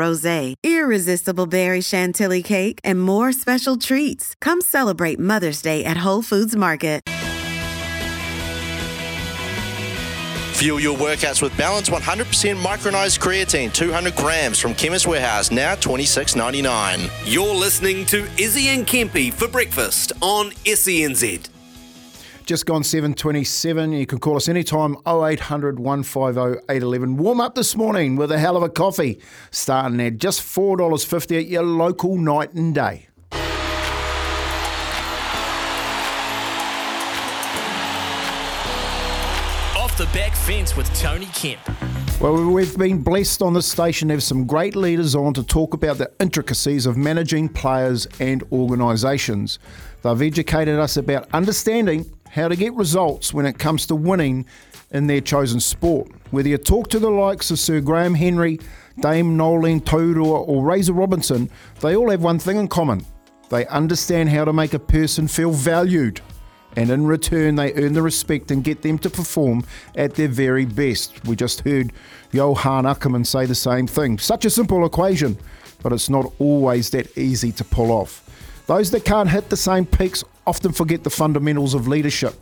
[0.00, 4.34] rosé, irresistible berry chantilly cake, and more special treats.
[4.40, 6.94] Come celebrate Mother's Day at Whole Foods Market.
[10.54, 17.10] Fuel your workouts with Balance 100% micronized creatine, 200 grams from Chemist Warehouse, now $26.99.
[17.26, 21.53] You're listening to Izzy and Kempy for breakfast on SENZ.
[22.44, 23.92] Just gone 727.
[23.92, 27.16] You can call us anytime 0800 150 811.
[27.16, 29.18] Warm up this morning with a hell of a coffee
[29.50, 33.08] starting at just $4.50 at your local night and day.
[39.74, 41.60] Off the back fence with Tony Kemp.
[42.20, 45.72] Well, we've been blessed on this station to have some great leaders on to talk
[45.72, 49.58] about the intricacies of managing players and organisations.
[50.02, 54.44] They've educated us about understanding how to get results when it comes to winning
[54.90, 56.10] in their chosen sport.
[56.32, 58.58] Whether you talk to the likes of Sir Graham Henry,
[58.98, 61.48] Dame Noeline Taurua, or Razor Robertson,
[61.80, 63.06] they all have one thing in common.
[63.50, 66.20] They understand how to make a person feel valued
[66.76, 70.64] and in return they earn the respect and get them to perform at their very
[70.64, 71.24] best.
[71.24, 71.92] We just heard
[72.32, 74.18] Johan Ackermann say the same thing.
[74.18, 75.38] Such a simple equation,
[75.84, 78.24] but it's not always that easy to pull off.
[78.66, 82.34] Those that can't hit the same peaks often forget the fundamentals of leadership.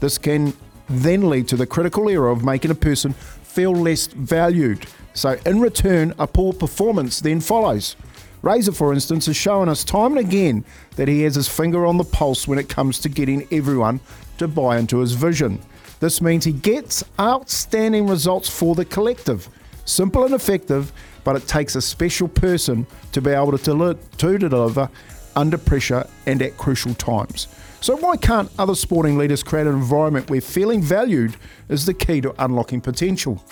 [0.00, 0.52] This can
[0.88, 4.86] then lead to the critical error of making a person feel less valued.
[5.14, 7.96] So, in return, a poor performance then follows.
[8.42, 10.64] Razor, for instance, has shown us time and again
[10.96, 14.00] that he has his finger on the pulse when it comes to getting everyone
[14.38, 15.60] to buy into his vision.
[16.00, 19.48] This means he gets outstanding results for the collective.
[19.86, 20.92] Simple and effective,
[21.24, 24.90] but it takes a special person to be able to, deli- to deliver
[25.36, 27.48] under pressure and at crucial times.
[27.80, 31.36] So, why can't other sporting leaders create an environment where feeling valued
[31.68, 33.42] is the key to unlocking potential?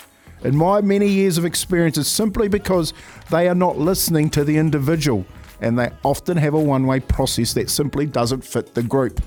[0.43, 2.93] In my many years of experience, it's simply because
[3.29, 5.25] they are not listening to the individual
[5.61, 9.21] and they often have a one way process that simply doesn't fit the group.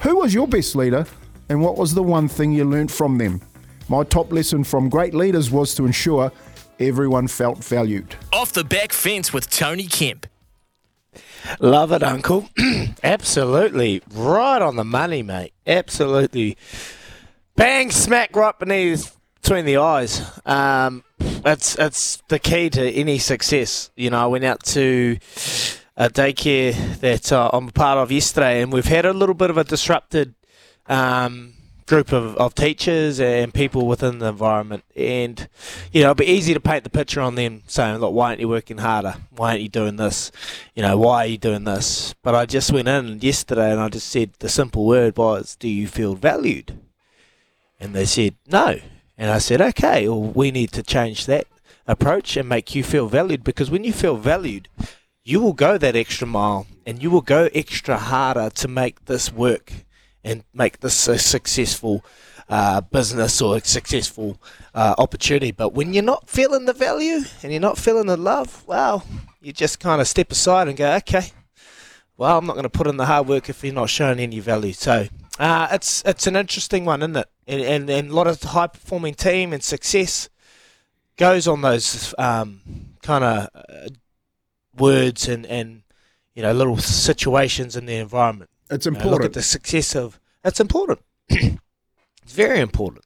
[0.00, 1.06] Who was your best leader
[1.48, 3.40] and what was the one thing you learned from them?
[3.88, 6.32] My top lesson from great leaders was to ensure
[6.78, 8.16] everyone felt valued.
[8.32, 10.26] Off the back fence with Tony Kemp.
[11.58, 12.48] Love it, Uncle.
[13.02, 14.02] Absolutely.
[14.12, 15.52] Right on the money, mate.
[15.66, 16.56] Absolutely.
[17.56, 20.22] Bang, smack right beneath between the eyes.
[20.46, 23.90] Um, it's it's the key to any success.
[23.96, 25.18] You know, I went out to
[25.96, 29.50] a daycare that uh, I'm a part of yesterday, and we've had a little bit
[29.50, 30.34] of a disrupted
[30.86, 31.54] um,
[31.90, 34.84] group of, of teachers and people within the environment.
[34.94, 35.48] And,
[35.90, 38.40] you know, it'd be easy to paint the picture on them saying, look, why aren't
[38.40, 39.16] you working harder?
[39.30, 40.30] Why aren't you doing this?
[40.76, 42.14] You know, why are you doing this?
[42.22, 45.68] But I just went in yesterday and I just said the simple word was, do
[45.68, 46.78] you feel valued?
[47.80, 48.78] And they said, no.
[49.18, 51.48] And I said, okay, well, we need to change that
[51.88, 54.68] approach and make you feel valued because when you feel valued,
[55.24, 59.32] you will go that extra mile and you will go extra harder to make this
[59.32, 59.72] work
[60.24, 62.04] and make this a successful
[62.48, 64.40] uh, business or a successful
[64.74, 65.52] uh, opportunity.
[65.52, 69.04] But when you're not feeling the value and you're not feeling the love, well,
[69.40, 71.30] you just kind of step aside and go, okay,
[72.16, 74.40] well, I'm not going to put in the hard work if you're not showing any
[74.40, 74.72] value.
[74.72, 75.06] So
[75.38, 77.28] uh, it's it's an interesting one, isn't it?
[77.46, 80.28] And, and, and a lot of high performing team and success
[81.16, 82.60] goes on those um,
[83.02, 83.88] kind of uh,
[84.76, 85.82] words and, and
[86.34, 88.50] you know little situations in the environment.
[88.70, 89.24] It's You know, look important.
[89.30, 90.20] at the success of.
[90.44, 91.00] It's important.
[91.28, 91.58] it's
[92.26, 93.04] very important.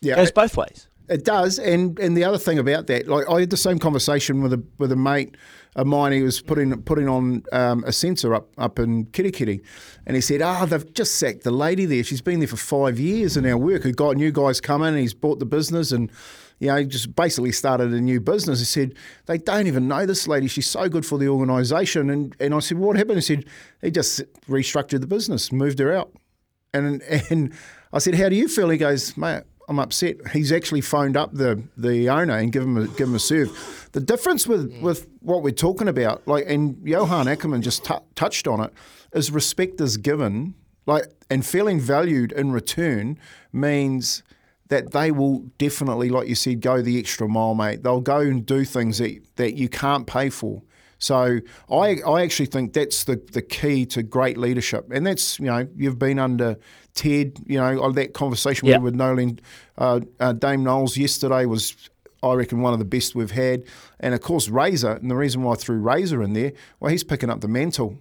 [0.00, 0.88] yeah, Goes both ways.
[1.08, 4.40] It does, and and the other thing about that, like I had the same conversation
[4.40, 5.36] with a with a mate
[5.74, 6.12] of mine.
[6.12, 9.60] He was putting putting on um, a sensor up up in Kerikeri,
[10.06, 12.04] and he said, "Ah, they've just sacked the lady there.
[12.04, 13.82] She's been there for five years in our work.
[13.82, 16.10] Who got new guys coming, and he's bought the business and."
[16.62, 18.60] You know, just basically started a new business.
[18.60, 18.94] He said,
[19.26, 20.46] they don't even know this lady.
[20.46, 22.08] She's so good for the organisation.
[22.08, 23.16] And, and I said, what happened?
[23.16, 23.44] He said,
[23.80, 26.12] he just restructured the business, moved her out.
[26.74, 27.52] And and
[27.92, 31.32] I said, "How do you feel?" He goes, "Mate, I'm upset." He's actually phoned up
[31.34, 33.88] the the owner and give him a, give him a serve.
[33.92, 38.48] The difference with with what we're talking about, like, and Johan Ackermann just t- touched
[38.48, 38.72] on it,
[39.12, 40.54] is respect is given,
[40.86, 43.18] like, and feeling valued in return
[43.52, 44.22] means
[44.72, 47.82] that they will definitely, like you said, go the extra mile, mate.
[47.82, 50.62] They'll go and do things that, that you can't pay for.
[50.96, 51.40] So
[51.70, 54.86] I, I actually think that's the, the key to great leadership.
[54.90, 56.56] And that's, you know, you've been under
[56.94, 58.70] Ted, you know, on that conversation Yep.
[58.70, 59.40] we had with Nolan,
[59.76, 61.76] uh, uh, Dame Knowles yesterday was,
[62.22, 63.64] I reckon, one of the best we've had.
[64.00, 67.04] And of course, Razor, and the reason why I threw Razor in there, well, he's
[67.04, 67.98] picking up the mantle,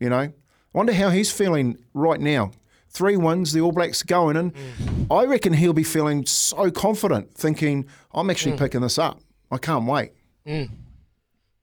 [0.00, 0.16] you know.
[0.18, 0.32] I
[0.72, 2.50] wonder how he's feeling right now.
[2.90, 4.50] Three wins, the All Blacks going in.
[4.50, 5.06] Mm.
[5.10, 8.58] I reckon he'll be feeling so confident, thinking, I'm actually mm.
[8.58, 9.20] picking this up.
[9.50, 10.12] I can't wait.
[10.46, 10.70] Mm.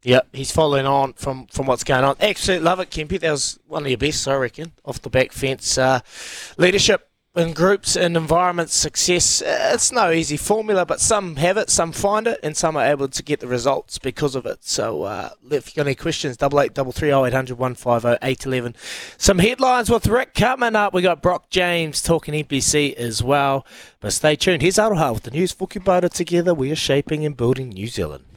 [0.04, 2.16] Yep, he's following on from, from what's going on.
[2.22, 3.20] Absolutely love it, Kempy.
[3.20, 5.78] That was one of your best, I reckon, off the back fence.
[5.78, 6.00] Uh,
[6.58, 7.07] leadership
[7.38, 9.42] in groups and environments, success.
[9.42, 12.86] Uh, it's no easy formula, but some have it, some find it, and some are
[12.86, 14.66] able to get the results because of it.
[14.66, 17.76] So, uh, if you've got any questions, double eight double three oh eight hundred one
[17.76, 18.76] five oh eight eleven.
[19.18, 20.94] Some headlines with Rick coming up.
[20.94, 23.66] We got Brock James talking NPC as well.
[24.00, 24.62] But stay tuned.
[24.62, 26.10] Here's Aroha with the news for Kubota.
[26.10, 28.28] Together, we are shaping and building New Zealand.